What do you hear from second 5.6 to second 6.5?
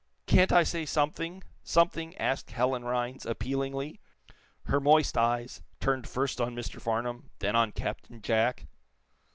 turned first